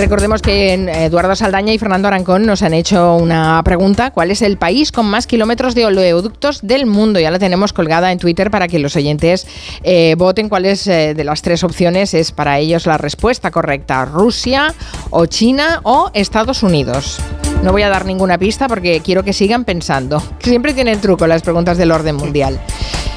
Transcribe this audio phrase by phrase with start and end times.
[0.00, 4.12] Recordemos que Eduardo Saldaña y Fernando Arancón nos han hecho una pregunta.
[4.12, 7.20] ¿Cuál es el país con más kilómetros de oleoductos del mundo?
[7.20, 9.46] Ya la tenemos colgada en Twitter para que los oyentes
[9.82, 14.06] eh, voten cuál es eh, de las tres opciones es para ellos la respuesta correcta.
[14.06, 14.72] Rusia
[15.10, 17.20] o China o Estados Unidos.
[17.62, 20.22] No voy a dar ninguna pista porque quiero que sigan pensando.
[20.38, 22.58] Siempre tienen truco las preguntas del orden mundial.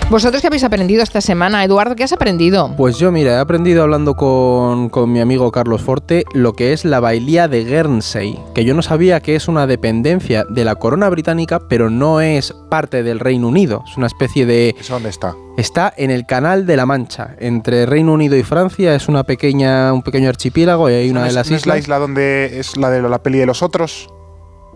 [0.10, 1.64] ¿Vosotros qué habéis aprendido esta semana?
[1.64, 2.72] Eduardo, ¿qué has aprendido?
[2.78, 6.86] Pues yo, mira, he aprendido hablando con, con, mi amigo Carlos Forte lo que es
[6.86, 11.10] la bailía de Guernsey, que yo no sabía que es una dependencia de la corona
[11.10, 13.84] británica, pero no es parte del Reino Unido.
[13.90, 14.76] Es una especie de...
[14.80, 15.36] ¿Eso dónde está?
[15.58, 18.94] Está en el Canal de la Mancha, entre Reino Unido y Francia.
[18.94, 21.66] Es una pequeña, un pequeño archipiélago y hay una ¿No de es- las no es
[21.66, 21.86] la islas.
[21.86, 24.10] isla donde es la de la peli de los otros?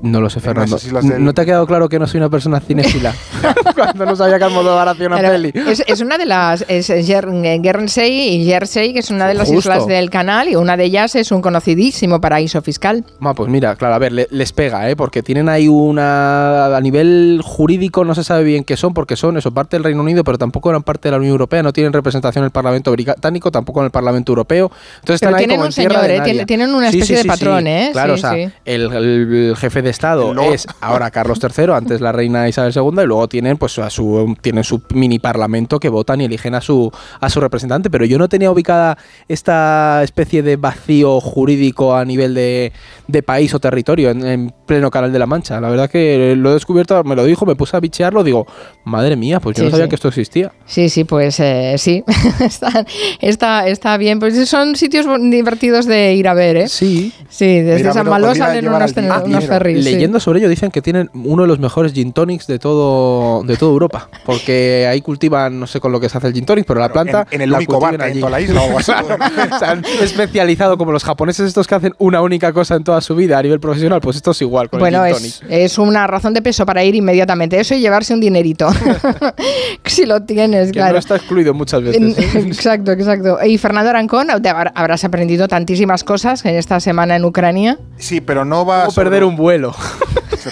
[0.02, 0.78] No lo sé, Fernando.
[0.78, 3.14] del- ¿No te ha quedado claro que no soy una persona cinéfila?
[3.76, 5.52] Cuando no sabía que Almodóvar hacía una Pero peli.
[5.68, 6.64] Es, es una de las.
[6.68, 9.60] Es Jer- Guernsey y Jersey, que es una de las Justo.
[9.72, 13.04] islas del canal, y una de ellas es un conocidísimo paraíso fiscal.
[13.20, 14.96] Ma, pues mira, claro, a ver, le- les pega, ¿eh?
[14.96, 16.76] Porque tienen ahí una...
[16.76, 20.02] A nivel jurídico no se sabe bien qué son, porque son eso, parte del Reino
[20.02, 22.92] Unido, pero tampoco eran parte de la Unión Europea, no tienen representación en el Parlamento
[22.92, 24.72] británico, tampoco en el Parlamento Europeo.
[25.00, 26.20] Entonces Pero están ahí tienen como un en tierra señor, de ¿eh?
[26.20, 26.32] nadie.
[26.34, 27.70] Tienen- tienen una especie sí, de sí, patrón, sí.
[27.70, 27.90] ¿eh?
[27.92, 28.52] Claro, Sí, o sea, sí.
[28.66, 33.06] el, el jefe de Estado es ahora Carlos III, antes la reina Isabel II, y
[33.06, 36.92] luego tienen pues a su tienen su mini parlamento que votan y eligen a su
[37.20, 42.34] a su representante, pero yo no tenía ubicada esta especie de vacío jurídico a nivel
[42.34, 42.74] de,
[43.08, 45.60] de país o territorio en, en pleno Canal de la Mancha.
[45.62, 48.46] La verdad que lo he descubierto, me lo dijo, me puse a bichearlo, digo,
[48.84, 49.90] madre mía, pues yo Sí, no sabía sí.
[49.90, 50.52] que esto existía.
[50.66, 52.04] Sí, sí, pues eh, sí.
[52.40, 52.86] está,
[53.22, 54.20] está, está bien.
[54.20, 56.68] Pues son sitios divertidos de ir a ver, ¿eh?
[56.68, 57.14] Sí.
[57.30, 59.86] Sí, desde Mira, San Malo salen unos, al unos ferries.
[59.86, 59.92] sí.
[59.92, 63.56] Leyendo sobre ello dicen que tienen uno de los mejores gin tonics de todo de
[63.58, 66.66] toda Europa, porque ahí cultivan no sé con lo que se hace el gin tonic,
[66.66, 68.92] pero la planta en, en el la único bar en toda la isla o así.
[69.60, 73.16] Se han especializado como los japoneses estos que hacen una única cosa en toda su
[73.16, 75.54] vida a nivel profesional, pues esto es igual con Bueno, el gin es, tonic.
[75.54, 77.60] es una razón de peso para ir inmediatamente.
[77.60, 78.68] Eso y llevarse un dinerito.
[79.86, 80.94] si lo tienes, Que claro.
[80.94, 82.18] no está excluido muchas veces.
[82.18, 82.32] ¿eh?
[82.48, 83.38] Exacto, exacto.
[83.46, 87.78] Y Fernando Arancón, te habrás aprendido tantísimas cosas en esta semana en Ucrania.
[87.98, 89.76] Sí, pero no va sobre- perder un vuelo.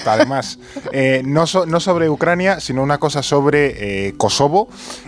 [0.05, 0.59] Además,
[0.91, 4.67] eh, no, so- no sobre Ucrania, sino una cosa sobre eh, Kosovo.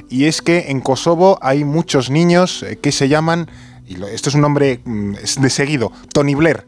[0.10, 3.50] Y es que en Kosovo hay muchos niños que se llaman,
[3.86, 6.66] y esto es un nombre mm, de seguido, Tony Blair.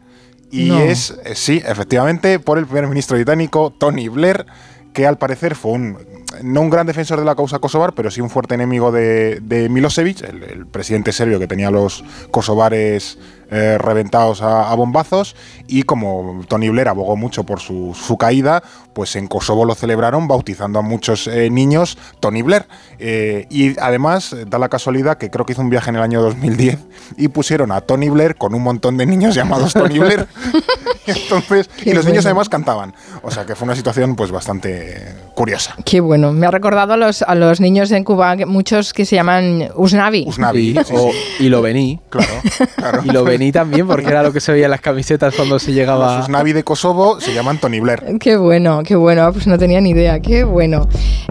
[0.50, 0.80] Y No.
[0.80, 4.46] es, eh, sí, efectivamente, por el primer ministro británico, Tony Blair,
[4.92, 5.98] que al parecer fue un,
[6.42, 9.68] no un gran defensor de la causa kosovar, pero sí un fuerte enemigo de, de
[9.68, 13.18] Milosevic, el, el presidente serbio que tenía a los kosovares
[13.52, 15.34] eh, reventados a, a bombazos.
[15.66, 20.28] Y como Tony Blair abogó mucho por su, su caída, pues en Kosovo lo celebraron
[20.28, 22.66] bautizando a muchos eh, niños Tony Blair.
[23.00, 26.22] Eh, y además da la casualidad que creo que hizo un viaje en el año
[26.22, 26.78] 2010
[27.16, 30.28] y pusieron a Tony Blair con un montón de niños llamados Tony Blair.
[31.06, 32.94] Y Entonces, Qué y los niños además cantaban.
[33.22, 35.74] O sea que fue una situación pues bastante curiosa.
[35.84, 36.32] Qué bueno.
[36.32, 40.24] Me ha recordado a los, a los niños en Cuba, muchos que se llaman Usnavi.
[40.26, 40.74] Usnavi.
[40.74, 41.98] Sí, sí, o- sí, y lo vení.
[42.10, 42.30] claro,
[42.76, 43.02] claro.
[43.06, 45.72] Y lo vení también, porque era lo que se veía en las camisetas cuando se
[45.72, 46.16] llegaba.
[46.18, 48.02] Los Usnavi de Kosovo se llaman Tony Blair.
[48.20, 49.32] Qué bueno, qué bueno.
[49.32, 50.20] Pues no tenía ni idea.
[50.20, 50.86] Qué bueno.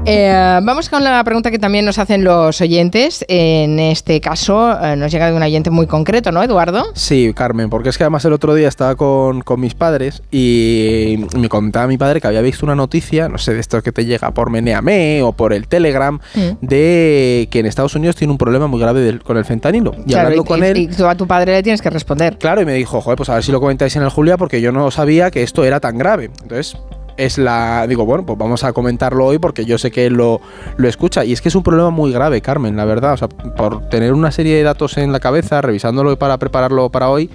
[0.06, 3.24] Eh, vamos con la pregunta que también nos hacen los oyentes.
[3.28, 6.86] En este caso, eh, nos llega de un oyente muy concreto, ¿no, Eduardo?
[6.96, 11.26] Sí, Carmen, porque es que además el otro día estaba con, con mis padres y
[11.38, 13.99] me contaba mi padre que había visto una noticia, no sé, de esto que te
[14.06, 16.40] llega por Meneame o por el Telegram, Mm.
[16.66, 19.94] de que en Estados Unidos tiene un problema muy grave del- con el fentanilo.
[19.98, 20.78] Y Claro, hablando y, con y- él...
[20.78, 22.38] y tú a tu padre le tienes que responder.
[22.38, 24.62] Claro, y me dijo, joder, pues a ver si lo comentáis en el Julia, porque
[24.62, 26.32] yo no sabía que esto era tan grave.
[26.42, 26.78] Entonces,
[27.18, 27.86] es la.
[27.88, 30.40] Digo, bueno, pues vamos a comentarlo hoy porque yo sé que él lo,
[30.78, 31.26] lo escucha.
[31.26, 33.14] Y es que es un problema muy grave, Carmen, la verdad.
[33.14, 37.10] O sea, por tener una serie de datos en la cabeza, revisándolo para prepararlo para
[37.10, 37.30] hoy,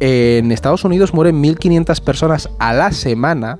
[0.00, 3.58] en Estados Unidos mueren 1.500 personas a la semana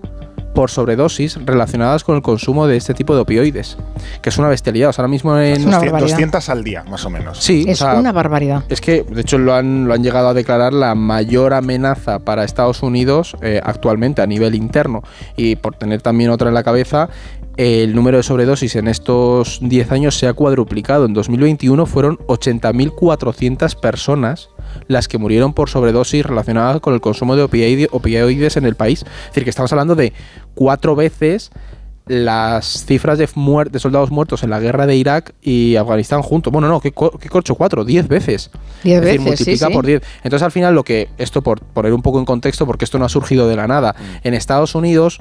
[0.57, 3.77] por sobredosis relacionadas con el consumo de este tipo de opioides,
[4.23, 4.89] que es una bestialidad.
[4.89, 5.53] O sea, ahora mismo en...
[5.53, 6.17] Es una 200, barbaridad.
[6.17, 7.39] 200 al día, más o menos.
[7.39, 8.65] Sí, o Es sea, una barbaridad.
[8.71, 12.43] es que, de hecho, lo han, lo han llegado a declarar la mayor amenaza para
[12.43, 15.03] Estados Unidos eh, actualmente a nivel interno.
[15.37, 17.11] Y por tener también otra en la cabeza,
[17.57, 21.07] el número de sobredosis en estos 10 años se ha cuadruplicado.
[21.07, 24.51] En 2021 fueron 80.400 personas
[24.89, 29.03] las que murieron por sobredosis relacionadas con el consumo de opioide- opioides en el país.
[29.03, 30.13] Es decir, que estamos hablando de
[30.55, 31.51] cuatro veces
[32.09, 36.53] las cifras de, muer- de soldados muertos en la guerra de Irak y Afganistán juntos.
[36.53, 37.57] Bueno, no, ¿qué, co- qué corcho?
[37.57, 38.51] Cuatro, diez veces.
[38.85, 39.73] Diez es decir, veces, sí, multiplica sí.
[39.73, 40.03] por 10.
[40.23, 43.07] Entonces, al final, lo que, esto por poner un poco en contexto, porque esto no
[43.07, 44.29] ha surgido de la nada, Mm.
[44.29, 45.21] en Estados Unidos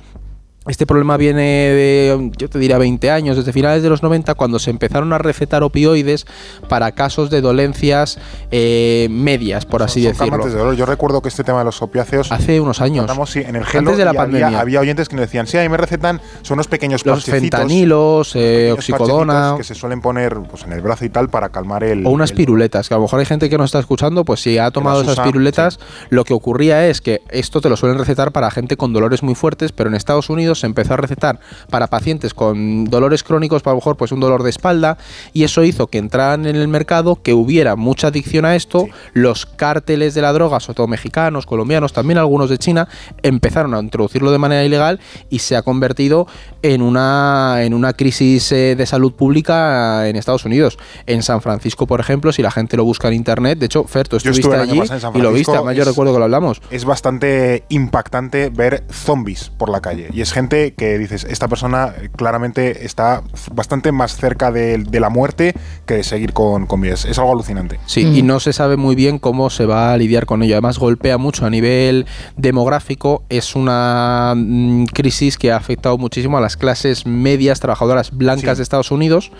[0.67, 4.57] este problema viene de, yo te diría, 20 años, desde finales de los 90, cuando
[4.57, 6.25] se empezaron a recetar opioides
[6.67, 8.17] para casos de dolencias
[8.49, 10.73] eh, medias, por así decirlo.
[10.73, 12.31] Yo recuerdo que este tema de los opiáceos.
[12.31, 13.09] Hace unos años.
[13.35, 14.59] en el antes de la pandemia.
[14.59, 18.35] Había, oyentes que nos decían, sí, a mí me recetan, son unos pequeños Los fentanilos,
[18.35, 19.55] eh, oxicodona.
[19.57, 22.05] Que se suelen poner pues, en el brazo y tal para calmar el.
[22.05, 24.57] O unas piruletas, que a lo mejor hay gente que no está escuchando, pues si
[24.57, 25.79] ha tomado esas piruletas,
[26.09, 29.35] lo que ocurría es que esto te lo suelen recetar para gente con dolores muy
[29.35, 33.73] fuertes, pero en Estados Unidos se empezó a recetar para pacientes con dolores crónicos, para
[33.73, 34.97] lo mejor pues un dolor de espalda,
[35.33, 39.45] y eso hizo que entraran en el mercado, que hubiera mucha adicción a esto, los
[39.45, 42.87] cárteles de la droga, sobre todo mexicanos, colombianos, también algunos de China,
[43.23, 44.99] empezaron a introducirlo de manera ilegal
[45.29, 46.27] y se ha convertido
[46.61, 50.77] en una, en una crisis eh, de salud pública en Estados Unidos.
[51.05, 54.07] En San Francisco, por ejemplo, si la gente lo busca en internet, de hecho, Fer,
[54.07, 54.81] tú estuviste allí
[55.13, 56.61] y lo viste, además yo recuerdo que lo hablamos.
[56.71, 61.93] Es bastante impactante ver zombies por la calle y es gente que dices, esta persona
[62.15, 63.21] claramente está
[63.53, 65.53] bastante más cerca de, la muerte
[65.85, 67.79] que de seguir con, con Es algo alucinante.
[67.85, 70.55] Sí, y no se sabe muy bien cómo se va a lidiar con ello.
[70.55, 72.05] Además, golpea mucho a nivel
[72.37, 73.23] demográfico.
[73.29, 78.63] Es una mm, crisis que ha afectado muchísimo a las clases medias trabajadoras blancas de
[78.63, 79.31] Estados Unidos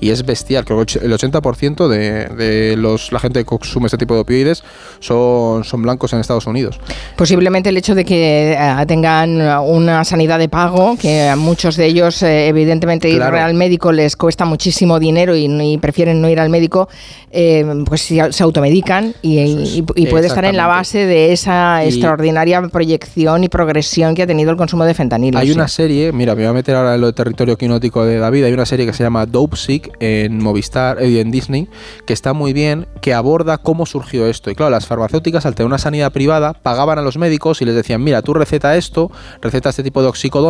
[0.00, 0.64] y es bestial.
[0.64, 4.64] Creo que el 80% de, de los, la gente que consume este tipo de opioides
[5.00, 6.80] son, son blancos en Estados Unidos.
[7.16, 11.86] Posiblemente el hecho de que eh, tengan una sanidad de pago, que a muchos de
[11.86, 16.48] ellos, eh, evidentemente, ir al médico les cuesta muchísimo dinero y, prefieren no ir al
[16.48, 16.88] médico,
[17.32, 23.48] eh, pues se automedican y, puede estar en la base de esa extraordinaria proyección y
[23.48, 25.38] progresión que ha tenido el consumo de fentanilo.
[25.38, 28.18] Hay una serie, mira, me voy a meter ahora en lo de territorio quinótico de
[28.18, 31.68] David, hay una serie que se llama Dope Sick en Movistar y eh, en Disney,
[32.06, 34.52] que está muy bien, que aborda cómo surgió esto.
[34.52, 37.74] Y claro, las farmacéuticas, al tener una sanidad privada, pagaban a los médicos y les
[37.74, 39.10] decían, mira, tú receta esto,
[39.42, 40.43] receta este tipo de oxícodo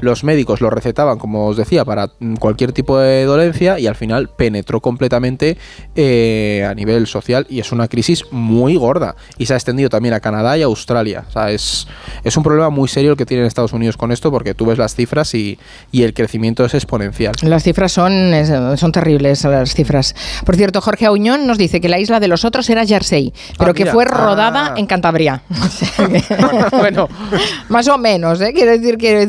[0.00, 4.28] los médicos lo recetaban, como os decía, para cualquier tipo de dolencia y al final
[4.28, 5.56] penetró completamente
[5.94, 10.14] eh, a nivel social y es una crisis muy gorda y se ha extendido también
[10.14, 11.24] a Canadá y a Australia.
[11.28, 11.86] O sea, es,
[12.24, 14.78] es un problema muy serio el que tienen Estados Unidos con esto porque tú ves
[14.78, 15.58] las cifras y,
[15.92, 17.34] y el crecimiento es exponencial.
[17.42, 18.32] Las cifras son,
[18.76, 20.14] son terribles, las cifras.
[20.44, 23.70] Por cierto, Jorge Auñón nos dice que la isla de los otros era Jersey, pero
[23.70, 24.74] ah, que fue rodada ah.
[24.76, 25.42] en Cantabria.
[26.72, 27.08] bueno,
[27.68, 28.52] más o menos, ¿eh?
[28.52, 29.25] quiero decir que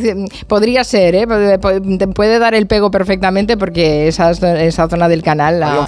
[0.47, 1.27] podría ser, ¿eh?
[2.13, 5.88] puede dar el pego perfectamente porque esa, esa zona del canal, la,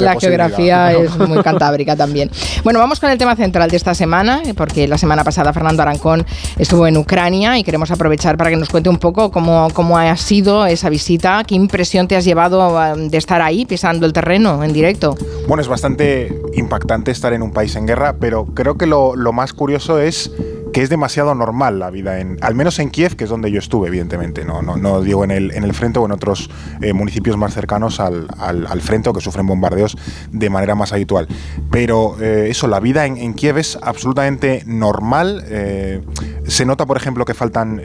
[0.00, 2.30] la geografía es muy cantábrica también.
[2.64, 6.24] Bueno, vamos con el tema central de esta semana, porque la semana pasada Fernando Arancón
[6.58, 10.16] estuvo en Ucrania y queremos aprovechar para que nos cuente un poco cómo, cómo ha
[10.16, 14.62] sido esa visita, qué impresión te has llevado um, de estar ahí pisando el terreno
[14.62, 15.16] en directo.
[15.46, 19.32] Bueno, es bastante impactante estar en un país en guerra, pero creo que lo, lo
[19.32, 20.30] más curioso es
[20.78, 23.58] que es demasiado normal la vida, en, al menos en Kiev, que es donde yo
[23.58, 26.48] estuve, evidentemente, no, no, no digo en el, en el frente o en otros
[26.80, 29.96] eh, municipios más cercanos al, al, frente o que sufren bombardeos
[30.30, 31.26] de manera más habitual.
[31.72, 35.42] Pero eh, eso, la vida en, Kiev es absolutamente normal.
[35.48, 36.00] Eh,
[36.46, 37.82] se nota, por ejemplo, que faltan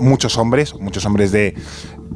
[0.00, 1.54] muchos hombres, muchos hombres de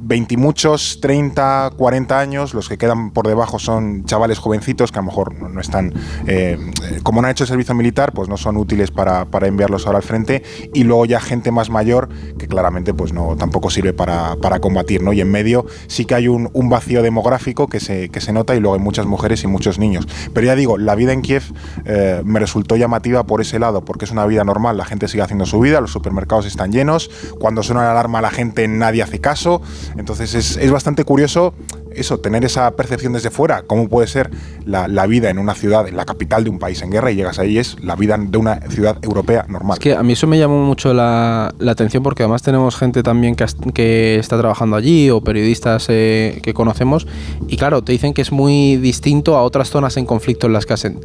[0.07, 5.03] 20 muchos, 30, 40 años, los que quedan por debajo son chavales jovencitos que a
[5.03, 5.93] lo mejor no, están,
[6.27, 6.59] eh,
[7.03, 10.05] como no han hecho servicio militar, pues no son útiles para, para, enviarlos ahora al
[10.05, 10.43] frente,
[10.73, 12.09] y luego ya gente más mayor
[12.39, 15.13] que claramente pues no, tampoco sirve para, para combatir, ¿no?
[15.13, 18.55] Y en medio sí que hay un, un, vacío demográfico que se, que se nota
[18.55, 20.07] y luego hay muchas mujeres y muchos niños.
[20.33, 21.45] Pero ya digo, la vida en Kiev
[21.85, 25.23] eh, me resultó llamativa por ese lado, porque es una vida normal, la gente sigue
[25.23, 29.21] haciendo su vida, los supermercados están llenos, cuando suena la alarma la gente nadie hace
[29.21, 29.63] caso,
[29.99, 31.55] entonces es, es bastante curioso
[31.97, 34.31] eso, tener esa percepción desde fuera, cómo puede ser
[34.65, 37.17] la, la, vida en una ciudad, en la capital de un país en guerra, y
[37.17, 39.77] llegas ahí, es la vida de una ciudad europea normal.
[39.79, 43.03] Es que a mí eso me llamó mucho la, la atención porque además tenemos gente
[43.03, 47.07] también que, que está trabajando allí o periodistas eh, que conocemos,
[47.49, 50.67] y claro, te dicen que es muy distinto a otras zonas en conflicto en las
[50.67, 51.01] que han,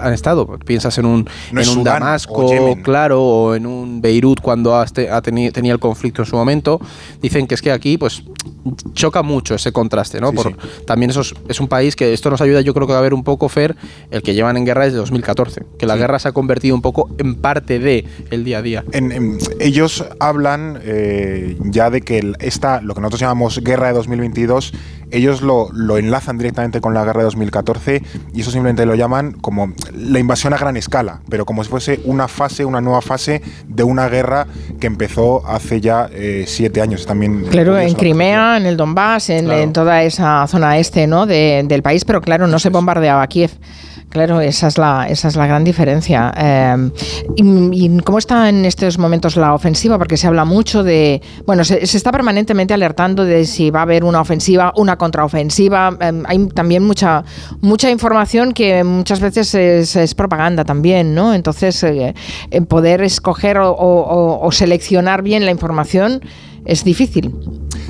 [0.00, 0.46] han, estado.
[0.64, 5.72] Piensas en un, en un Damasco, claro, o en un Beirut cuando ha, ha tenía
[5.72, 6.80] el conflicto en su momento.
[7.20, 8.22] Dicen que es que aquí, pues,
[8.92, 10.32] choca mucho ese contraste, ¿no?
[10.86, 13.24] También eso es, un país que esto nos ayuda, yo creo que a ver un
[13.24, 13.76] poco, Fer,
[14.10, 17.10] el que llevan en guerra desde 2014, que la guerra se ha convertido un poco
[17.18, 18.84] en parte de el día a día.
[19.60, 24.72] ellos hablan eh, ya de que esta, lo que nosotros llamamos guerra de 2022,
[25.10, 28.02] ellos lo, lo, enlazan directamente con la guerra de 2014
[28.34, 32.00] y eso simplemente lo llaman como la invasión a gran escala, pero como si fuese
[32.04, 34.46] una fase, una nueva fase de una guerra
[34.80, 37.06] que empezó hace ya eh, siete años.
[37.06, 41.26] También claro, en Crimea, en el Donbass, en, toda esa zona este ¿no?
[41.26, 43.50] del país, pero claro, no se bombardeaba Kiev
[44.08, 46.32] Claro, esa es la, esa es la gran diferencia.
[46.36, 46.90] Eh,
[47.36, 49.98] y, cómo está en estos momentos la ofensiva?
[49.98, 51.20] Porque se habla mucho de.
[51.46, 55.96] Bueno, se, está permanentemente alertando de si va a haber una ofensiva, una contraofensiva.
[56.00, 57.24] Eh, hay también mucha,
[57.60, 61.34] mucha información que muchas veces es, propaganda también, ¿no?
[61.34, 62.14] Entonces, eh,
[62.68, 66.22] poder escoger o seleccionar bien la información
[66.64, 67.34] es difícil.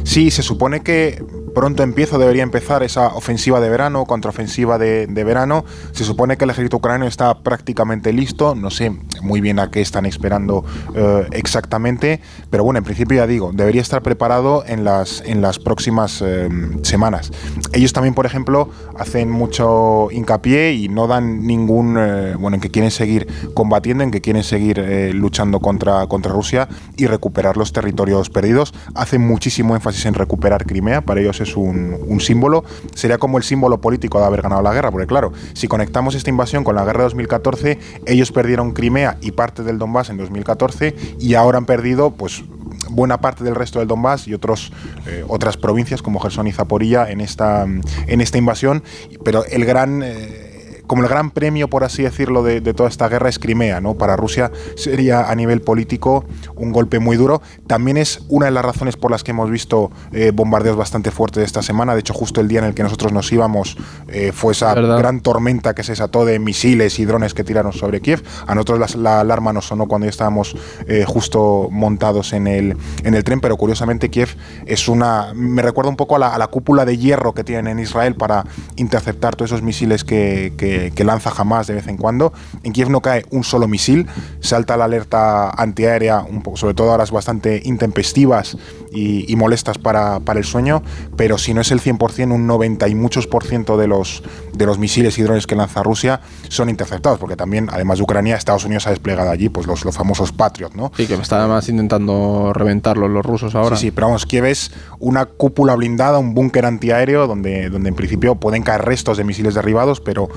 [0.04, 1.22] Sí, se supone que
[1.56, 5.64] pronto empieza, debería empezar esa ofensiva de verano, contraofensiva de, de verano.
[5.92, 9.80] Se supone que el ejército ucraniano está prácticamente listo, no sé muy bien a qué
[9.80, 12.20] están esperando eh, exactamente,
[12.50, 16.48] pero bueno, en principio ya digo, debería estar preparado en las, en las próximas eh,
[16.82, 17.32] semanas.
[17.72, 22.70] Ellos también, por ejemplo, hacen mucho hincapié y no dan ningún, eh, bueno, en que
[22.70, 24.76] quieren seguir combatiendo, en que quieren seguir
[25.14, 28.74] luchando contra, contra Rusia y recuperar los territorios perdidos.
[28.94, 33.44] Hacen muchísimo énfasis en recuperar Crimea, para ellos es es un, símbolo, sería como el
[33.44, 36.84] símbolo político de haber ganado la guerra, porque claro, si conectamos esta invasión con la
[36.84, 41.66] guerra de 2014, ellos perdieron Crimea y parte del Donbass en 2014 y ahora han
[41.66, 42.44] perdido pues
[42.90, 44.72] buena parte del resto del Donbass y otros,
[45.06, 48.82] eh, otras provincias como Gerson y Zaporilla en esta, en esta invasión,
[49.24, 50.02] pero el gran...
[50.02, 50.45] Eh,
[50.86, 53.94] como el gran premio, por así decirlo, de, toda esta guerra es Crimea, ¿no?
[53.94, 56.24] Para Rusia sería a nivel político
[56.54, 57.42] un golpe muy duro.
[57.66, 61.44] También es una de las razones por las que hemos visto eh, bombardeos bastante fuertes
[61.44, 61.94] esta semana.
[61.94, 63.76] De hecho, justo el día en el que nosotros nos íbamos
[64.08, 68.00] eh, fue esa gran tormenta que se desató de misiles y drones que tiraron sobre
[68.00, 68.22] Kiev.
[68.46, 73.14] A nosotros la, alarma nos sonó cuando ya estábamos eh, justo montados en el, en
[73.14, 75.32] el tren, pero curiosamente Kiev es una...
[75.34, 78.14] me recuerda un poco a la, a la cúpula de hierro que tienen en Israel
[78.14, 78.44] para
[78.76, 80.56] interceptar todos esos misiles que que,
[81.04, 82.32] lanza jamás de vez en cuando.
[82.62, 84.06] En Kiev no cae un solo misil,
[84.40, 88.56] salta la alerta antiaérea, un poco, sobre todo horas bastante intempestivas
[88.92, 90.82] y, molestas para, para, el sueño,
[91.16, 94.22] pero si no es el 100%, un 90 y muchos por ciento de los,
[94.54, 98.36] de los misiles y drones que lanza Rusia son interceptados, porque también, además de Ucrania,
[98.36, 100.92] Estados Unidos ha desplegado allí pues los, los famosos Patriot, ¿no?
[100.96, 103.76] Sí, que están además intentando reventarlos los rusos ahora.
[103.76, 107.94] Sí, sí, pero vamos, Kiev es una cúpula blindada, un búnker antiaéreo donde, donde en
[107.94, 110.28] principio pueden caer restos de misiles derribados, pero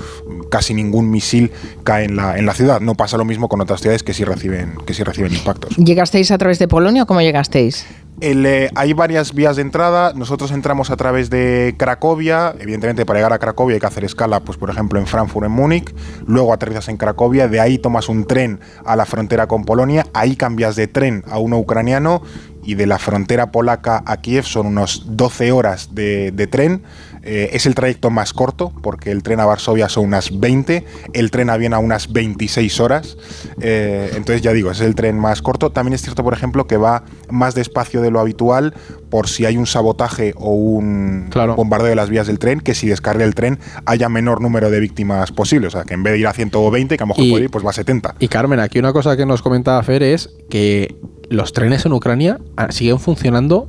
[0.50, 1.50] casi ningún misil
[1.84, 2.80] cae en la, en la ciudad.
[2.80, 5.76] No pasa lo mismo con otras ciudades que sí reciben, que sí reciben impactos.
[5.76, 7.86] ¿Llegasteis a través de Polonia o cómo llegasteis?
[8.22, 10.12] Eh, hay varias vías de entrada.
[10.14, 12.54] Nosotros entramos a través de Cracovia.
[12.58, 15.52] Evidentemente, para llegar a Cracovia hay que hacer escala, pues por ejemplo, en Frankfurt, en
[15.52, 15.94] Múnich.
[16.26, 17.48] Luego aterrizas en Cracovia.
[17.48, 20.04] De ahí tomas un tren a la frontera con Polonia.
[20.12, 22.22] Ahí cambias de tren a uno ucraniano.
[22.62, 26.82] Y de la frontera polaca a Kiev son unos 12 horas de, de tren.
[27.22, 31.30] Eh, es el trayecto más corto, porque el tren a Varsovia son unas 20, el
[31.30, 33.16] tren a Viena unas 26 horas.
[33.60, 35.70] Eh, entonces, ya digo, es el tren más corto.
[35.70, 38.74] También es cierto, por ejemplo, que va más despacio de lo habitual
[39.10, 42.88] por si hay un sabotaje o un bombardeo de las vías del tren, que si
[42.88, 45.66] descarga el tren haya menor número de víctimas posible.
[45.66, 47.50] O sea, que en vez de ir a 120, que a lo mejor puede ir,
[47.50, 48.16] pues va a 70.
[48.18, 50.96] Y Carmen, aquí una cosa que nos comentaba Fer es que
[51.28, 53.68] los trenes en Ucrania ah, siguen funcionando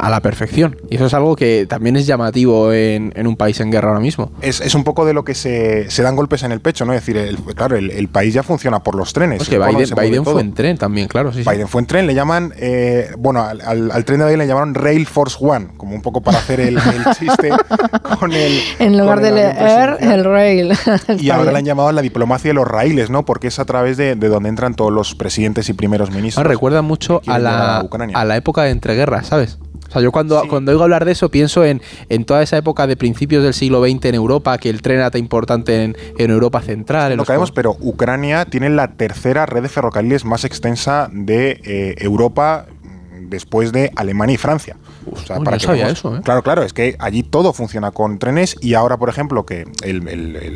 [0.00, 0.76] a la perfección.
[0.90, 4.32] Y eso es algo que también es llamativo en, un país en guerra ahora mismo.
[4.40, 6.92] Es, un poco de lo que se, dan golpes en el pecho, ¿no?
[6.92, 9.42] Es decir, el, claro, el, país ya funciona por los trenes.
[9.42, 11.32] Es que Biden, fue en tren también, claro.
[11.32, 14.74] Sí, Biden fue en tren, le llaman, eh, bueno, al, tren de Biden le llamaron
[14.74, 16.78] Rail Force One, como un poco para hacer el,
[17.18, 17.50] chiste
[18.18, 18.60] con el...
[18.78, 20.72] En lugar del Air, el Rail.
[21.18, 23.24] y ahora le han llamado la diplomacia de los raíles, ¿no?
[23.24, 26.44] Porque es a través de, donde entran todos los presidentes y primeros ministros.
[26.44, 29.43] Ah, recuerda mucho a la, a la época de entreguerras, ¿sabes?
[29.94, 32.96] Sea, yo cuando, cuando oigo hablar de eso pienso en, en toda esa época de
[32.96, 37.12] principios del siglo XX en Europa, que el tren era tan importante en, Europa Central.
[37.12, 41.94] En no caemos, pero Ucrania tiene la tercera red de ferrocarriles más extensa de eh,
[41.98, 44.76] Europa mm, después de Alemania y Francia.
[45.10, 46.20] O sea, para que sabía eso, ¿eh?
[46.24, 49.64] Claro, claro, es que allí todo funciona con trenes y ahora, por ejemplo, que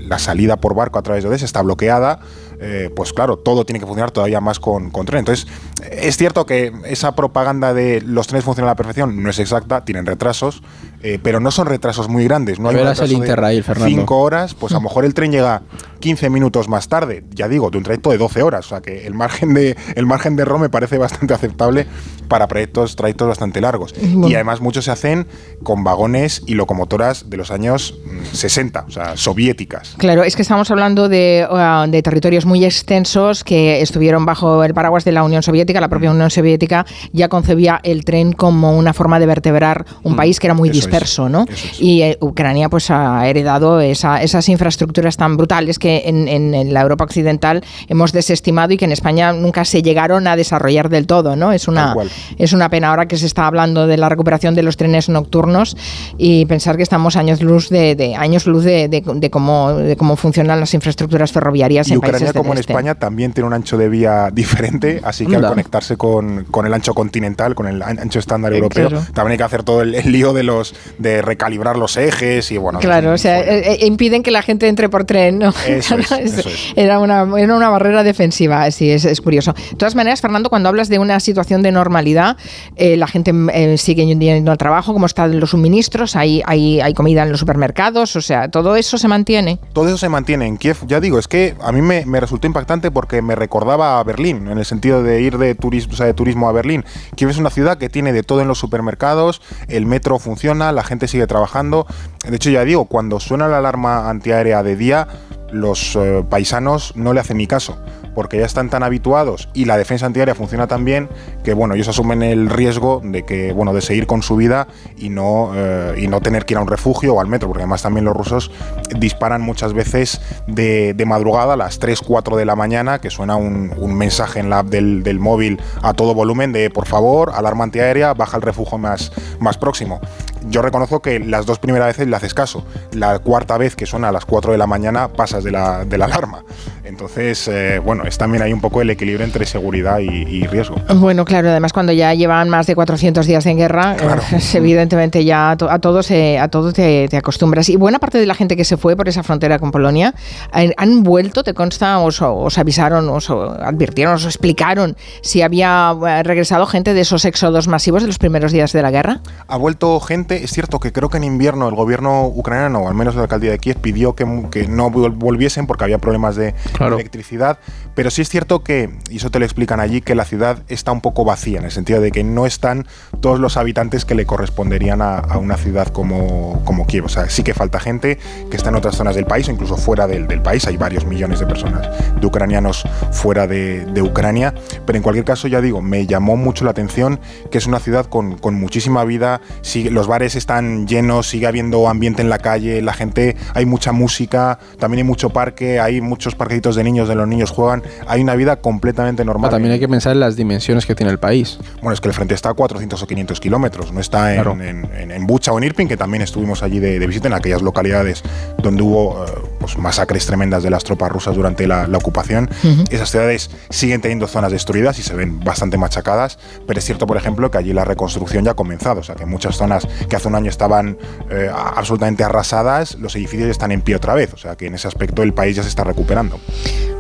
[0.09, 2.21] la salida por barco a través de Odessa está bloqueada,
[2.61, 5.21] eh, pues claro, todo tiene que funcionar todavía más con, con tren.
[5.21, 5.47] Entonces,
[5.91, 9.85] es cierto que esa propaganda de los trenes funcionan a la perfección no es exacta,
[9.85, 10.63] tienen retrasos,
[11.03, 12.59] eh, pero no son retrasos muy grandes.
[12.59, 13.89] No hay retraso el Interrail, Fernando.
[13.89, 15.63] Cinco horas, pues a lo mejor el tren llega
[16.01, 18.67] 15 minutos más tarde, ya digo, de un trayecto de 12 horas.
[18.67, 21.87] O sea que el margen de, el margen de error me parece bastante aceptable
[22.29, 23.95] para proyectos, trayectos bastante largos.
[24.01, 25.27] Y además muchos se hacen
[25.63, 27.99] con vagones y locomotoras de los años
[28.33, 29.95] 60, mm, o sea, soviéticas.
[29.99, 34.75] Claro, es que estamos hablando de, uh, de territorios muy extensos que estuvieron bajo el
[34.75, 35.81] paraguas de la Unión Soviética.
[35.81, 36.15] La propia mm.
[36.15, 40.17] Unión Soviética ya concebía el tren como una forma de vertebrar un mm.
[40.17, 41.47] país que era muy disperso, ¿no?
[41.79, 47.65] Y eh, Ucrania pues ha heredado esas infraestructuras tan brutales que en, la Europa occidental
[47.89, 51.53] hemos desestimado y que en España nunca se llegaron a desarrollar del todo, ¿no?
[51.53, 51.95] Es una,
[52.37, 55.77] es una pena ahora que se está hablando de la recuperación de los trenes nocturnos
[56.17, 60.75] y pensar que estamos años luz de, años luz de, cómo, de cómo funcionan las
[60.75, 62.73] infraestructuras ferroviarias y en Ucrania, como en este.
[62.73, 66.75] España, también tiene un ancho de vía diferente, así que al conectarse con, con, el
[66.75, 70.43] ancho continental, con el ancho estándar europeo, también hay que hacer todo el, lío de
[70.43, 72.79] los de recalibrar los ejes y bueno.
[72.81, 75.53] Claro, o sea, eh, eh, impiden que la gente entre por tren, ¿no?
[75.67, 76.45] Eso es,
[76.77, 79.53] Era, una, era una barrera defensiva, sí, es, es, curioso.
[79.53, 82.37] De todas maneras, Fernando, cuando hablas de una situación de normalidad,
[82.77, 83.33] eh, la gente
[83.79, 86.17] sigue yendo al trabajo, ¿cómo están los suministros?
[86.17, 88.17] ¿Hay, hay, hay comida en los supermercados?
[88.17, 89.59] O sea, ¿todo eso se mantiene?
[89.73, 90.47] Todo eso se mantiene.
[90.47, 94.01] En Kiev, ya digo, es que a mí me, me resultó impactante porque me recordaba
[94.01, 96.85] a Berlín, en el sentido de ir de turismo, de turismo a Berlín.
[97.15, 100.85] Kiev es una ciudad que tiene de todo en los supermercados, el metro funciona, la
[100.85, 101.87] gente sigue trabajando.
[102.29, 105.09] De hecho, ya digo, cuando suena la alarma antiaérea de día,
[105.53, 107.79] los eh, paisanos no le hacen ni caso,
[108.15, 111.09] porque ya están tan habituados y la defensa antiaérea funciona tan bien
[111.45, 115.09] que bueno, ellos asumen el riesgo de que bueno, de seguir con su vida y
[115.09, 117.83] no eh, y no tener que ir a un refugio o al metro, porque además
[117.83, 118.51] también los rusos
[118.99, 123.69] disparan muchas veces de, madrugada a las 3, 4 de la mañana, que suena un,
[123.99, 128.37] mensaje en la app del, móvil a todo volumen de por favor, alarma antiaérea, baja
[128.37, 129.11] al refugio más,
[129.41, 130.01] más próximo
[130.49, 132.65] yo reconozco que las dos primeras veces le haces caso.
[132.93, 135.99] La cuarta vez que suena a las 4 de la mañana pasas de la, de
[135.99, 136.45] la alarma.
[136.85, 140.77] Entonces, eh, bueno, es también hay un poco el equilibrio entre seguridad y, riesgo.
[140.97, 145.51] Bueno, claro, además cuando ya llevan más de 400 días en guerra, eh, evidentemente ya
[145.51, 147.69] a, todo, se, a todo te, acostumbras.
[147.69, 150.15] Y buena parte de la gente que se fue por esa frontera con Polonia,
[150.51, 156.67] ¿han vuelto, te consta, os, os avisaron, os advirtieron, os explicaron si había eh, regresado
[156.67, 159.21] gente de esos éxodos masivos de los primeros días de la guerra?
[159.47, 162.95] Ha vuelto gente, es cierto que creo que en invierno el gobierno ucraniano, o al
[162.95, 167.59] menos la alcaldía de Kiev, pidió que, que no volviesen porque había problemas de electricidad,
[167.95, 170.93] pero sí es cierto que, y eso te lo explican allí, que la ciudad está
[170.93, 172.87] un poco vacía, en el sentido de que no están
[173.21, 177.05] todos los habitantes que le corresponderían a, una ciudad como, como Kiev.
[177.05, 178.19] O sea, sí que falta gente
[178.51, 180.67] que está en otras zonas del país o incluso fuera del, país.
[180.67, 181.89] Hay varios millones de personas,
[182.21, 184.55] de ucranianos fuera de, Ucrania,
[184.87, 187.19] pero en cualquier caso, ya digo, me llamó mucho la atención
[187.51, 192.23] que es una ciudad con, muchísima vida, sigue, los bares están llenos, sigue habiendo ambiente
[192.23, 196.77] en la calle, la gente, hay mucha música, también hay mucho parque, hay muchos parquecitos
[196.77, 199.51] de niños, de los niños juegan, hay una vida completamente normal.
[199.51, 201.59] también hay que pensar en las dimensiones que tiene el país.
[201.81, 205.53] Bueno, es que el frente está a 400 o 500 kilómetros, no está en, Bucha
[205.53, 208.23] o en Irpin, que también estuvimos allí de, visita en aquellas localidades
[208.63, 212.49] donde hubo eh, pues, masacres tremendas de las tropas rusas durante la, ocupación.
[212.91, 217.17] Esas ciudades siguen teniendo zonas destruidas y se ven bastante machacadas, pero es cierto, por
[217.17, 220.29] ejemplo, que allí la reconstrucción ya ha comenzado, o sea que muchas zonas que hace
[220.29, 220.99] un año estaban
[221.31, 224.89] eh, absolutamente arrasadas, los edificios están en pie otra vez, o sea que en ese
[224.89, 226.39] aspecto el país ya se está recuperando.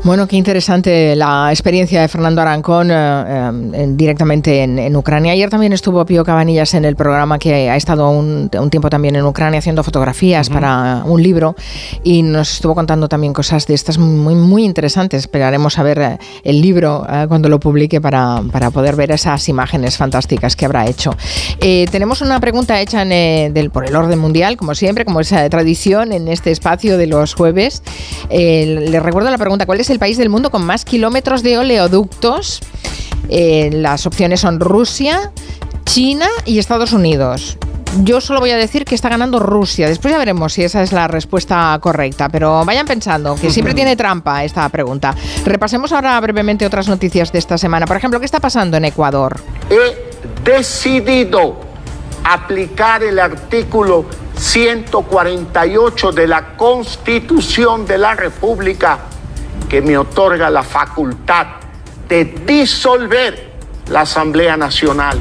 [0.04, 5.32] Bueno, qué interesante la experiencia de Fernando Arancón eh, eh, directamente en, Ucrania.
[5.32, 9.24] Ayer también estuvo Pío Cabanillas en el programa que ha estado un, tiempo también en
[9.24, 11.56] Ucrania haciendo fotografías para un libro
[12.04, 15.22] y nos estuvo contando también cosas de estas muy, muy interesantes.
[15.22, 18.40] Esperaremos a ver eh, el libro cuando lo publique para,
[18.72, 21.14] poder ver esas imágenes fantásticas que habrá hecho.
[21.58, 26.28] tenemos una pregunta hecha del, por el orden mundial, como siempre, como es tradición en
[26.28, 27.82] este espacio de los jueves.
[28.30, 32.60] les recuerdo la pregunta, ¿cuál es el país del mundo con más kilómetros de oleoductos.
[33.28, 35.32] Eh, las opciones son Rusia,
[35.84, 37.58] China y Estados Unidos.
[38.02, 39.88] Yo solo voy a decir que está ganando Rusia.
[39.88, 42.28] Después ya veremos si esa es la respuesta correcta.
[42.28, 45.14] Pero vayan pensando, que siempre tiene trampa esta pregunta.
[45.44, 47.86] Repasemos ahora brevemente otras noticias de esta semana.
[47.86, 49.40] Por ejemplo, ¿qué está pasando en Ecuador?
[49.70, 51.67] He decidido
[52.24, 58.98] aplicar el artículo 148 de la Constitución de la República
[59.68, 61.46] que me otorga la facultad
[62.08, 63.52] de disolver
[63.88, 65.18] la Asamblea Nacional.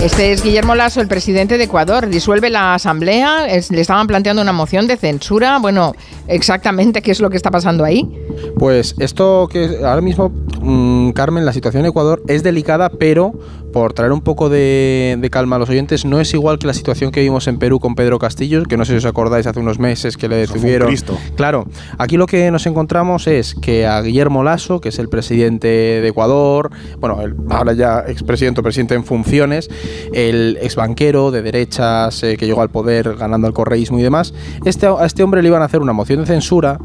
[0.00, 2.08] Este es Guillermo Lasso, el presidente de Ecuador.
[2.08, 3.46] Disuelve la Asamblea.
[3.46, 5.58] le estaban planteando una moción de censura.
[5.58, 5.94] Bueno,
[6.28, 8.10] exactamente qué es lo que está pasando ahí.
[8.58, 10.30] Pues esto que ahora mismo,
[10.60, 13.32] mm, Carmen, la situación en Ecuador es delicada, pero
[13.74, 17.10] por traer un poco de, calma a los oyentes, no es igual que la situación
[17.10, 19.80] que vimos en Perú con Pedro Castillo, que no sé si os acordáis hace unos
[19.80, 20.94] meses que le detuvieron.
[21.34, 21.66] Claro,
[21.98, 26.06] aquí lo que nos encontramos es que a Guillermo Lasso, que es el presidente de
[26.06, 27.18] Ecuador, bueno,
[27.50, 29.68] ahora ya expresidente o presidente en funciones,
[30.12, 34.86] el exbanquero de derechas eh, que llegó al poder ganando al correísmo y demás, este,
[34.86, 36.78] a este hombre le iban a hacer una moción de censura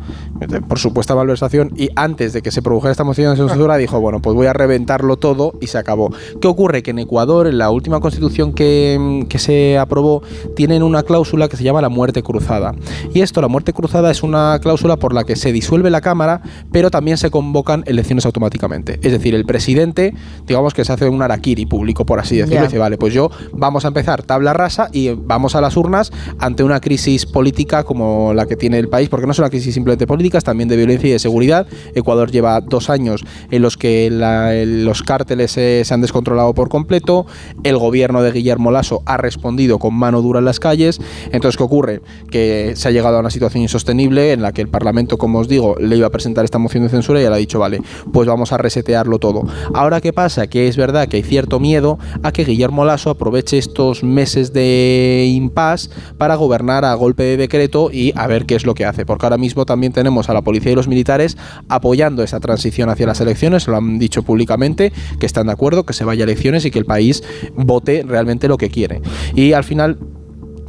[0.67, 4.21] por supuesta malversación y antes de que se produjera esta moción de censura dijo, bueno,
[4.21, 6.11] pues voy a reventarlo todo y se acabó.
[6.39, 6.79] ¿Qué ocurre?
[6.83, 10.21] que en Ecuador, en la última constitución que, que se aprobó,
[10.55, 12.75] tienen una cláusula que se llama la muerte cruzada.
[13.13, 16.41] Y esto, la muerte cruzada, es una cláusula por la que se disuelve la Cámara,
[16.71, 18.99] pero también se convocan elecciones automáticamente.
[19.01, 20.13] Es decir, el presidente,
[20.45, 23.29] digamos que se hace un araquiri público, por así decirlo, y dice, vale, pues yo
[23.51, 28.33] vamos a empezar tabla rasa y vamos a las urnas ante una crisis política como
[28.33, 30.77] la que tiene el país, porque no es una crisis simplemente política, es también de
[30.77, 31.67] violencia y de seguridad.
[31.95, 37.25] Ecuador lleva dos años en los que los cárteles eh, se han descontrolado por completo,
[37.63, 40.99] el gobierno de Guillermo Lasso ha respondido con mano dura en las calles.
[41.31, 42.01] Entonces, ¿qué ocurre?
[42.29, 45.47] Que se ha llegado a una situación insostenible en la que el Parlamento, como os
[45.47, 48.27] digo, le iba a presentar esta moción de censura y él ha dicho, vale, pues
[48.27, 49.43] vamos a resetearlo todo.
[49.73, 50.47] Ahora, ¿qué pasa?
[50.47, 55.25] Que es verdad que hay cierto miedo a que Guillermo Lasso aproveche estos meses de
[55.29, 59.05] impas para gobernar a golpe de decreto y a ver qué es lo que hace.
[59.05, 61.37] Porque ahora mismo también tenemos a la policía y los militares
[61.67, 65.93] apoyando esa transición hacia las elecciones, lo han dicho públicamente, que están de acuerdo, que
[65.93, 67.23] se vaya a elecciones y que el país
[67.55, 69.01] vote realmente lo que quiere.
[69.35, 69.97] Y al final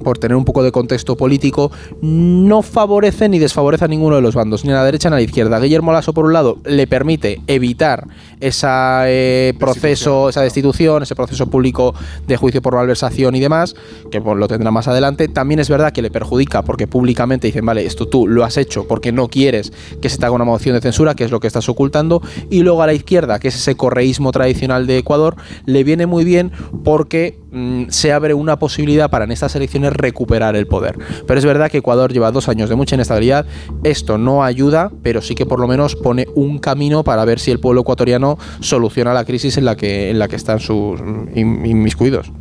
[0.03, 1.71] por tener un poco de contexto político,
[2.03, 5.17] no favorece ni desfavorece a ninguno de los bandos, ni a la derecha ni a
[5.17, 5.61] la izquierda.
[5.61, 8.07] Guillermo Lasso, por un lado, le permite evitar
[8.41, 11.95] ese proceso, esa destitución, ese proceso público
[12.27, 13.75] de juicio por malversación y demás,
[14.11, 15.29] que pues, lo tendrá más adelante.
[15.29, 18.87] También es verdad que le perjudica porque públicamente dicen, vale, esto tú lo has hecho
[18.87, 21.47] porque no quieres que se te haga una moción de censura, que es lo que
[21.47, 22.23] estás ocultando.
[22.51, 25.37] Y luego a la izquierda, que es ese correísmo tradicional de Ecuador,
[25.67, 26.53] le viene muy bien
[26.85, 30.97] porque mm, se abre una posibilidad para en estas elecciones recuperar el poder.
[31.27, 33.47] Pero es verdad que Ecuador lleva dos años de mucha inestabilidad.
[33.85, 37.51] Esto no ayuda, pero sí que por lo menos pone un camino para ver si
[37.51, 41.29] el pueblo ecuatoriano soluciona la crisis en la que, en la que están sus mm,
[41.39, 42.33] in- inmiscuidos.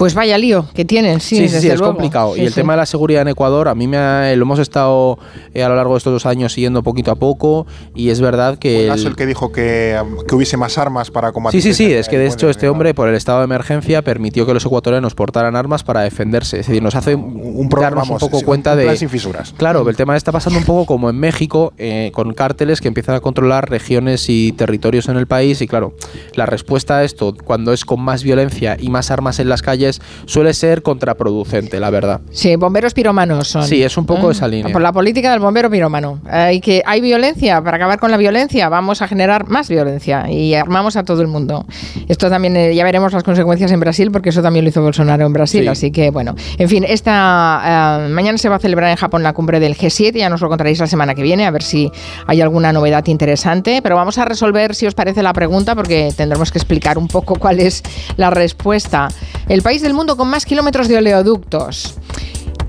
[0.00, 1.92] Pues vaya lío que tienen, sí, Sí, sí, sí, es luego.
[1.92, 2.32] complicado.
[2.34, 2.54] Sí, y el sí.
[2.54, 5.18] tema de la seguridad en Ecuador, a mí me ha- lo hemos estado
[5.52, 7.66] eh, a lo largo de estos dos años siguiendo poquito a poco.
[7.94, 8.88] Y es verdad que.
[8.88, 11.60] El- el que dijo que, um, que hubiese más armas para combatir.
[11.60, 14.46] Sí, sí, sí, es que de hecho este hombre por el estado de emergencia permitió
[14.46, 16.60] que los ecuatorianos portaran armas para defenderse.
[16.60, 18.96] Es decir, nos hace un programa, darnos un poco sí, cuenta un de...
[18.96, 19.52] sin fisuras.
[19.58, 23.16] Claro, el tema está pasando un poco como en México, eh, con cárteles que empiezan
[23.16, 25.60] a controlar regiones y territorios en el país.
[25.60, 25.92] Y claro,
[26.36, 29.89] la respuesta a esto, cuando es con más violencia y más armas en las calles,
[30.26, 32.20] suele ser contraproducente, la verdad.
[32.30, 33.64] Sí, bomberos piromanos son.
[33.64, 34.72] Sí, es un poco esa línea.
[34.72, 36.20] Por la política del bombero piromano.
[36.28, 40.54] Hay que hay violencia, para acabar con la violencia vamos a generar más violencia y
[40.54, 41.66] armamos a todo el mundo.
[42.08, 45.26] Esto también eh, ya veremos las consecuencias en Brasil porque eso también lo hizo Bolsonaro
[45.26, 45.68] en Brasil, Sí.
[45.68, 49.32] así que bueno, en fin, esta eh, mañana se va a celebrar en Japón la
[49.32, 51.90] cumbre del G7, ya nos lo contaréis la semana que viene a ver si
[52.26, 56.50] hay alguna novedad interesante, pero vamos a resolver si os parece la pregunta porque tendremos
[56.52, 57.82] que explicar un poco cuál es
[58.16, 59.08] la respuesta.
[59.48, 61.94] El país del mundo con más kilómetros de oleoductos.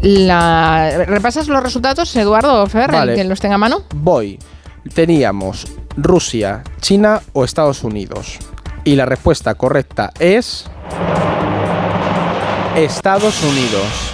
[0.01, 1.05] La...
[1.05, 3.15] ¿Repasas los resultados, Eduardo Fer, Vale.
[3.15, 3.83] que los tenga a mano?
[3.95, 4.39] Voy.
[4.93, 8.39] Teníamos Rusia, China o Estados Unidos.
[8.83, 10.65] Y la respuesta correcta es...
[12.75, 14.10] Estados Unidos.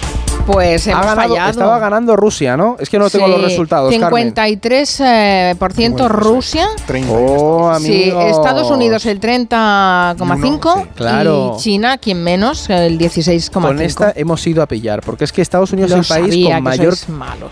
[0.52, 1.50] Pues hemos Ha ganado- fallado.
[1.50, 2.76] estaba ganando Rusia, ¿no?
[2.80, 4.32] Es que no tengo Sí, los resultados, Carmen.
[4.34, 6.66] 53% eh, por ciento Rusia.
[6.86, 8.10] 30 Oh, Sí.
[8.16, 10.88] Estados Unidos el 30,5 Uno, sí.
[10.96, 11.54] Claro.
[11.54, 13.68] y China, quien menos, el 16,5.
[13.68, 16.46] Con esta hemos ido a pillar, porque es que Estados Unidos Lo es el país
[16.46, 16.94] con mayor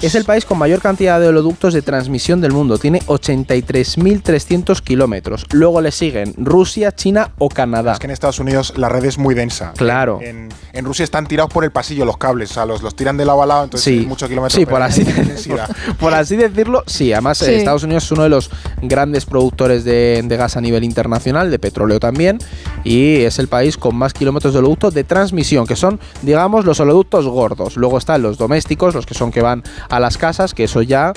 [0.01, 5.45] es el país con mayor cantidad de oleoductos de transmisión del mundo, tiene 83.300 kilómetros.
[5.53, 7.93] Luego le siguen Rusia, China o Canadá.
[7.93, 9.73] Es que en Estados Unidos la red es muy densa.
[9.77, 10.19] Claro.
[10.23, 13.17] En, en Rusia están tirados por el pasillo los cables, o sea, los, los tiran
[13.17, 14.57] de lado a lado, entonces Sí, es mucho kilómetro.
[14.59, 15.69] sí, por así, densidad.
[15.99, 17.13] por así decirlo, sí.
[17.13, 17.53] Además, Sí.
[17.53, 18.49] Estados Unidos es uno de los
[18.81, 22.39] grandes productores de, de gas a nivel internacional, de petróleo también,
[22.85, 26.79] y es el país con más kilómetros de oleoducto de transmisión, que son, digamos, los
[26.81, 27.77] oleoductos gordos.
[27.77, 31.13] Luego están los domésticos, los que son que van a las casas, que eso ya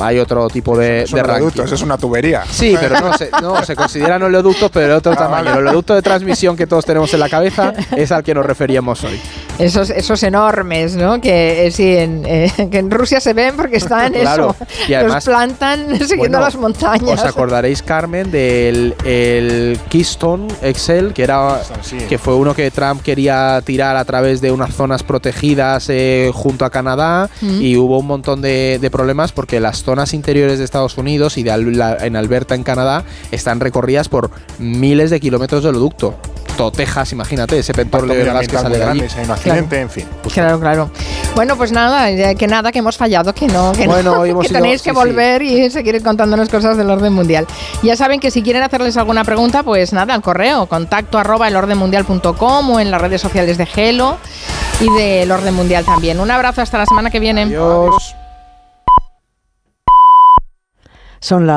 [0.00, 2.42] hay otro tipo de, Es un de es una tubería.
[2.50, 5.44] Sí, pero no se, no, se consideran oleoductos, pero de otro Ah, tamaño.
[5.44, 5.50] vale.
[5.52, 9.02] El oleoducto de transmisión que todos tenemos en la cabeza es al que nos referíamos
[9.04, 9.20] hoy.
[9.58, 11.20] Esos, esos enormes, ¿no?
[11.20, 14.66] Que eh, sí, en, eh, que en Rusia se ven porque están Claro, eso.
[14.88, 17.20] y además- los plantan siguiendo Bueno, las montañas.
[17.20, 21.98] Os acordaréis, Carmen, del el Keystone Excel, que era Sí.
[22.08, 26.64] que fue uno que Trump quería tirar a través de unas zonas protegidas eh, junto
[26.64, 27.60] a Canadá Mm.
[27.62, 31.44] y hubo un montón de, de problemas porque las zonas interiores de Estados Unidos y
[31.44, 36.16] de Al- en Alberta, en Canadá, están recorridas por miles de kilómetros de oleoducto.
[36.56, 39.00] Todo Texas, imagínate, ese petróleo de gas que sale de allí.
[39.16, 40.04] hay un accidente, en fin.
[40.34, 40.90] Claro, claro.
[41.36, 44.30] Bueno, pues nada, ya que nada, que hemos fallado, que no, que, no, Bueno, hoy
[44.30, 45.00] hemos que ido- tenéis que sí, sí.
[45.00, 47.46] volver y seguir contándonos cosas del orden mundial.
[47.84, 52.70] Ya saben que si quieren hacerles alguna pregunta, pues nada, al correo, contacto arroba elordenmundial.com
[52.70, 54.18] o en las redes sociales de Gelo
[54.80, 56.18] y del Orden Mundial también.
[56.18, 57.42] Un abrazo hasta la semana que viene.
[57.44, 58.16] Adiós.
[61.20, 61.48] Son las